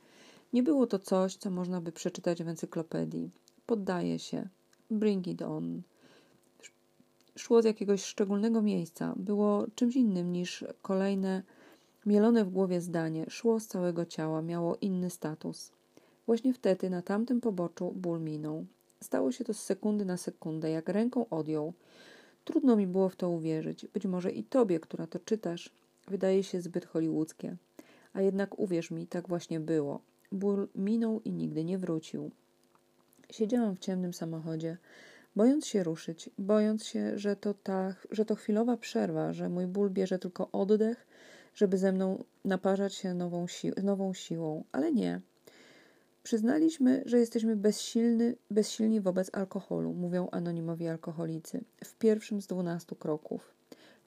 Nie 0.54 0.64
było 0.64 0.88
to 0.88 1.00
coś, 1.00 1.36
co 1.36 1.50
można 1.50 1.82
by 1.82 1.92
przeczytać 1.92 2.44
w 2.44 2.48
encyklopedii. 2.48 3.32
Poddaje 3.66 4.20
się. 4.20 4.48
Bring 4.92 5.28
it 5.28 5.42
on. 5.42 5.82
Szło 7.38 7.62
z 7.62 7.66
jakiegoś 7.66 8.04
szczególnego 8.04 8.62
miejsca. 8.62 9.14
Było 9.16 9.66
czymś 9.76 9.96
innym 9.96 10.32
niż 10.32 10.66
kolejne 10.82 11.44
mielone 12.06 12.46
w 12.46 12.50
głowie 12.50 12.82
zdanie. 12.82 13.26
Szło 13.30 13.60
z 13.60 13.68
całego 13.68 14.06
ciała, 14.06 14.42
miało 14.42 14.78
inny 14.82 15.10
status. 15.10 15.72
Właśnie 16.26 16.54
wtedy 16.54 16.90
na 16.90 17.02
tamtym 17.02 17.42
poboczu 17.42 17.92
ból 17.96 18.22
minął. 18.22 18.66
Stało 19.02 19.32
się 19.32 19.44
to 19.44 19.54
z 19.54 19.60
sekundy 19.60 20.06
na 20.06 20.18
sekundę, 20.18 20.72
jak 20.72 20.90
ręką 20.90 21.30
odjął. 21.30 21.74
Trudno 22.46 22.76
mi 22.76 22.88
było 22.88 23.10
w 23.10 23.16
to 23.16 23.30
uwierzyć. 23.30 23.86
Być 23.94 24.06
może 24.06 24.32
i 24.32 24.44
tobie, 24.44 24.80
która 24.80 25.08
to 25.08 25.20
czytasz, 25.20 25.70
wydaje 26.08 26.44
się 26.44 26.62
zbyt 26.62 26.86
hollywoodzkie. 26.86 27.56
A 28.14 28.22
jednak 28.22 28.60
uwierz 28.60 28.92
mi, 28.92 29.08
tak 29.08 29.28
właśnie 29.28 29.60
było. 29.60 30.02
Ból 30.32 30.68
minął 30.76 31.22
i 31.26 31.32
nigdy 31.32 31.64
nie 31.64 31.78
wrócił. 31.78 32.32
Siedziałam 33.32 33.76
w 33.76 33.80
ciemnym 33.80 34.14
samochodzie, 34.14 34.78
bojąc 35.38 35.66
się 35.68 35.84
ruszyć, 35.84 36.30
bojąc 36.38 36.86
się, 36.86 37.18
że 37.18 37.36
to, 37.36 37.54
ta, 37.54 37.96
że 38.12 38.26
to 38.26 38.36
chwilowa 38.36 38.78
przerwa, 38.78 39.34
że 39.34 39.50
mój 39.50 39.68
ból 39.68 39.90
bierze 39.90 40.20
tylko 40.20 40.52
oddech, 40.52 41.08
żeby 41.56 41.78
ze 41.78 41.92
mną 41.92 42.24
naparzać 42.46 42.94
się 42.94 43.14
nową, 43.14 43.48
si 43.48 43.72
nową 43.84 44.14
siłą. 44.14 44.64
Ale 44.72 44.94
nie. 44.94 45.22
Przyznaliśmy, 46.24 47.04
że 47.06 47.20
jesteśmy 47.20 47.56
bezsilny, 47.56 48.36
bezsilni 48.52 49.02
wobec 49.02 49.30
alkoholu, 49.34 49.94
mówią 49.94 50.28
anonimowi 50.32 50.88
alkoholicy, 50.88 51.64
w 51.84 51.96
pierwszym 51.96 52.42
z 52.42 52.48
dwunastu 52.48 52.96
kroków. 52.96 53.56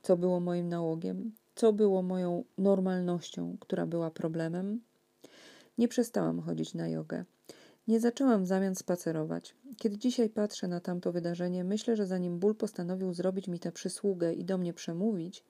Co 0.02 0.16
było 0.16 0.40
moim 0.40 0.68
nałogiem? 0.68 1.32
Co 1.54 1.72
było 1.72 2.02
moją 2.02 2.44
normalnością, 2.58 3.56
która 3.60 3.86
była 3.86 4.10
problemem? 4.10 4.80
Nie 5.78 5.88
przestałam 5.88 6.40
chodzić 6.40 6.74
na 6.74 6.88
jogę. 6.88 7.24
Nie 7.90 8.00
zaczęłam 8.00 8.44
w 8.44 8.46
zamian 8.46 8.74
spacerować. 8.74 9.54
Kiedy 9.76 9.98
dzisiaj 9.98 10.28
patrzę 10.28 10.68
na 10.68 10.80
tamto 10.80 11.12
wydarzenie, 11.12 11.64
myślę, 11.64 11.96
że 11.96 12.06
zanim 12.06 12.38
ból 12.38 12.54
postanowił 12.54 13.14
zrobić 13.14 13.48
mi 13.48 13.58
tę 13.58 13.72
przysługę 13.72 14.34
i 14.34 14.44
do 14.44 14.58
mnie 14.58 14.72
przemówić, 14.72 15.44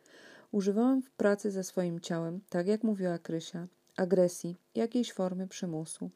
używałam 0.53 1.03
w 1.03 1.11
pracy 1.11 1.51
ze 1.51 1.65
swoim 1.65 2.01
ciałem, 2.01 2.41
tak 2.49 2.67
jak 2.67 2.85
mówiła 2.85 3.19
Krysia, 3.19 3.67
agresji, 3.97 4.57
jakiejś 4.75 5.13
formy 5.13 5.49
przymusu. 5.49 6.11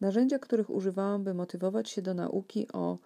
Narzędzia, 0.00 0.38
których 0.38 0.70
używałam, 0.70 1.24
by 1.24 1.34
motywować 1.34 1.90
się 1.90 2.02
do 2.02 2.14
nauki 2.14 2.68
o 2.72 2.98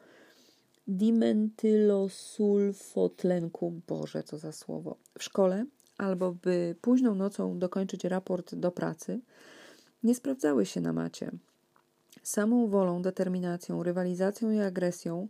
dimentylosulfotlenku, 0.86 3.80
Boże, 3.86 4.22
co 4.22 4.38
za 4.38 4.52
słowo, 4.52 4.96
w 5.18 5.22
szkole, 5.22 5.66
albo 5.98 6.32
by 6.32 6.76
późną 6.80 7.14
nocą 7.14 7.58
dokończyć 7.58 8.04
raport 8.04 8.54
do 8.54 8.70
pracy, 8.70 9.20
nie 10.02 10.14
sprawdzały 10.14 10.66
się 10.66 10.80
na 10.80 10.92
macie. 10.92 11.30
Samą 12.26 12.68
wolą, 12.68 13.02
determinacją, 13.02 13.82
rywalizacją 13.82 14.50
i 14.50 14.58
agresją 14.58 15.28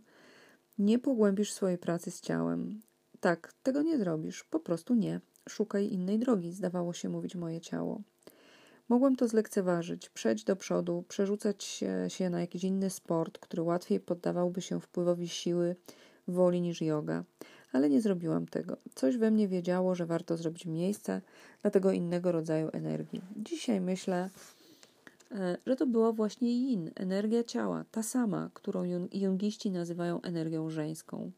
nie 0.77 0.99
pogłębisz 0.99 1.51
swojej 1.51 1.77
pracy 1.77 2.11
z 2.11 2.21
ciałem. 2.21 2.81
Tak, 3.19 3.53
tego 3.63 3.81
nie 3.81 3.97
zrobisz, 3.97 4.43
po 4.43 4.59
prostu 4.59 4.95
nie. 4.95 5.21
Szukaj 5.49 5.87
innej 5.87 6.19
drogi, 6.19 6.51
zdawało 6.51 6.93
się 6.93 7.09
mówić 7.09 7.35
moje 7.35 7.61
ciało. 7.61 8.01
Mogłem 8.89 9.15
to 9.15 9.27
zlekceważyć, 9.27 10.09
przejść 10.09 10.43
do 10.43 10.55
przodu, 10.55 11.03
przerzucać 11.07 11.63
się, 12.07 12.29
na 12.29 12.41
jakiś 12.41 12.63
inny 12.63 12.89
sport, 12.89 13.39
który 13.39 13.61
łatwiej 13.61 13.99
poddawałby 13.99 14.61
się 14.61 14.81
wpływowi 14.81 15.27
siły, 15.27 15.75
woli 16.27 16.61
niż 16.61 16.81
yoga. 16.81 17.23
Ale 17.71 17.89
nie 17.89 18.01
zrobiłam 18.01 18.47
tego. 18.47 18.77
Coś 18.95 19.17
we 19.17 19.31
mnie 19.31 19.47
wiedziało, 19.47 19.95
że 19.95 20.05
warto 20.05 20.37
zrobić 20.37 20.65
miejsce 20.65 21.21
dla 21.61 21.71
tego 21.71 21.91
innego 21.91 22.31
rodzaju 22.31 22.69
energii. 22.73 23.21
Dzisiaj 23.35 23.81
myślę, 23.81 24.29
że 25.65 25.75
to 25.75 25.87
była 25.87 26.11
właśnie 26.11 26.51
yin, 26.51 26.91
energia 26.95 27.43
ciała, 27.43 27.85
ta 27.91 28.03
sama, 28.03 28.49
którą 28.53 28.83
jungiści 29.13 29.71
nazywają 29.71 30.21
energią 30.21 30.69
żeńską. 30.69 31.31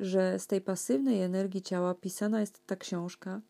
Że 0.00 0.38
z 0.38 0.46
tej 0.46 0.60
pasywnej 0.60 1.22
energii 1.22 1.62
ciała 1.62 1.94
pisana 1.94 2.40
jest 2.40 2.66
ta 2.66 2.76
książka 2.76 3.40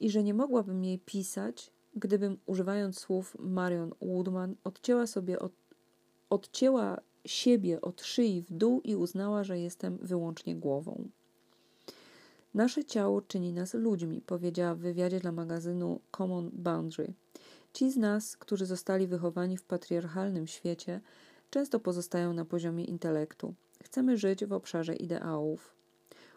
i 0.00 0.10
że 0.10 0.22
nie 0.22 0.34
mogłabym 0.34 0.84
jej 0.84 0.98
pisać, 0.98 1.70
gdybym 1.96 2.38
używając 2.46 2.98
słów 2.98 3.36
Marion 3.40 3.94
Woodman 4.00 4.54
odcięła 4.64 5.06
sobie 5.06 5.38
od, 5.38 5.52
odcięła 6.30 7.00
siebie 7.24 7.80
od 7.80 8.02
szyi 8.02 8.42
w 8.42 8.52
dół 8.52 8.80
i 8.80 8.96
uznała, 8.96 9.44
że 9.44 9.58
jestem 9.58 9.98
wyłącznie 10.02 10.56
głową. 10.56 11.08
Nasze 12.54 12.84
ciało 12.84 13.22
czyni 13.22 13.52
nas 13.52 13.74
ludźmi, 13.74 14.20
powiedziała 14.20 14.74
w 14.74 14.78
wywiadzie 14.78 15.20
dla 15.20 15.32
magazynu 15.32 16.00
Common 16.16 16.50
Boundary. 16.52 17.12
Ci 17.74 17.90
z 17.90 17.96
nas, 17.96 18.36
którzy 18.36 18.66
zostali 18.66 19.06
wychowani 19.06 19.56
w 19.56 19.64
patriarchalnym 19.64 20.46
świecie, 20.46 21.00
często 21.50 21.80
pozostają 21.80 22.32
na 22.32 22.44
poziomie 22.44 22.84
intelektu. 22.84 23.54
Chcemy 23.84 24.16
żyć 24.16 24.44
w 24.44 24.52
obszarze 24.52 24.94
ideałów. 24.94 25.74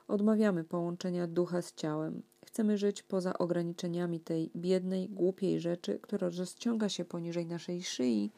Odmawiamy 0.08 0.64
połączenia 0.64 1.28
ducha 1.28 1.62
z 1.62 1.74
ciałem. 1.74 2.22
Chcemy 2.46 2.78
żyć 2.78 3.04
poza 3.04 3.38
ograniczeniami 3.38 4.20
tej 4.20 4.52
biednej, 4.56 5.10
głupiej 5.10 5.60
rzeczy, 5.60 6.00
która 6.02 6.30
rozciąga 6.30 6.90
się 6.90 7.06
poniżej 7.06 7.46
naszej 7.46 7.84
szyi 7.84 8.32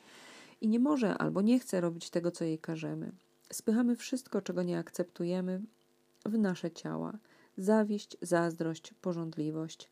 i 0.62 0.68
nie 0.68 0.80
może 0.80 1.18
albo 1.18 1.42
nie 1.42 1.60
chce 1.60 1.82
robić 1.82 2.10
tego, 2.10 2.32
co 2.32 2.44
jej 2.44 2.60
każemy. 2.60 3.12
Spychamy 3.52 3.96
wszystko, 3.96 4.42
czego 4.42 4.64
nie 4.64 4.80
akceptujemy, 4.80 5.62
w 6.26 6.38
nasze 6.38 6.72
ciała. 6.72 7.18
Zawiść, 7.58 8.18
zazdrość, 8.22 8.94
porządliwość. 9.02 9.90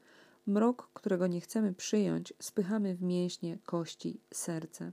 Mrok, 0.47 0.89
którego 0.93 1.27
nie 1.27 1.41
chcemy 1.41 1.73
przyjąć, 1.73 2.33
spychamy 2.39 2.95
w 2.95 3.01
mięśnie, 3.01 3.57
kości, 3.65 4.19
serce. 4.33 4.91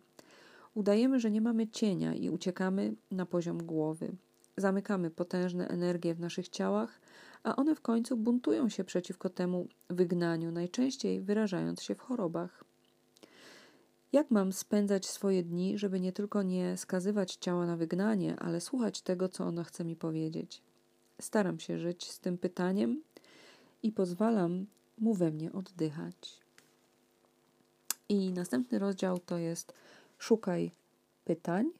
Udajemy, 0.75 1.21
że 1.21 1.31
nie 1.31 1.41
mamy 1.41 1.69
cienia 1.69 2.15
i 2.15 2.31
uciekamy 2.31 2.95
na 3.11 3.27
poziom 3.27 3.67
głowy. 3.67 4.13
Zamykamy 4.57 5.11
potężne 5.11 5.69
energie 5.69 6.15
w 6.15 6.21
naszych 6.21 6.49
ciałach, 6.49 7.01
a 7.43 7.57
one 7.57 7.75
w 7.75 7.81
końcu 7.81 8.17
buntują 8.17 8.69
się 8.69 8.85
przeciwko 8.85 9.29
temu 9.29 9.69
wygnaniu, 9.91 10.53
najczęściej 10.53 11.21
wyrażając 11.21 11.83
się 11.83 11.95
w 11.95 12.01
chorobach. 12.01 12.65
Jak 14.13 14.31
mam 14.31 14.53
spędzać 14.53 15.07
swoje 15.07 15.43
dni, 15.43 15.79
żeby 15.79 16.01
nie 16.01 16.13
tylko 16.13 16.43
nie 16.43 16.77
skazywać 16.77 17.35
ciała 17.35 17.67
na 17.67 17.77
wygnanie, 17.77 18.37
ale 18.39 18.61
słuchać 18.61 19.03
tego, 19.03 19.29
co 19.29 19.45
ono 19.45 19.65
chce 19.65 19.85
mi 19.85 19.97
powiedzieć? 19.97 20.63
Staram 21.21 21.59
się 21.59 21.79
żyć 21.79 22.11
z 22.11 22.21
tym 22.21 22.39
pytaniem 22.39 23.03
i 23.83 23.93
pozwalam 23.93 24.67
mu 24.99 25.15
we 25.15 25.31
mnie 25.31 25.53
oddychać. 25.53 26.41
I 28.09 28.33
następny 28.33 28.79
rozdział 28.79 29.19
to 29.19 29.39
jest 29.39 29.73
szukaj 30.19 30.71
pytań, 31.25 31.71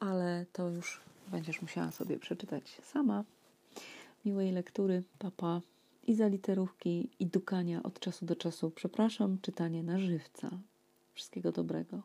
ale 0.00 0.46
to 0.52 0.68
już 0.68 1.00
będziesz 1.28 1.62
musiała 1.62 1.90
sobie 1.90 2.18
przeczytać 2.18 2.80
sama. 2.82 3.24
Miłej 4.24 4.52
lektury, 4.52 5.02
papa. 5.18 5.60
I 6.06 6.14
za 6.14 6.28
literówki 6.28 7.08
i 7.18 7.26
dukania 7.26 7.82
od 7.82 8.00
czasu 8.00 8.26
do 8.26 8.36
czasu. 8.36 8.70
Przepraszam, 8.70 9.38
czytanie 9.42 9.82
na 9.82 9.98
żywca. 9.98 10.50
Wszystkiego 11.14 11.52
dobrego. 11.52 12.02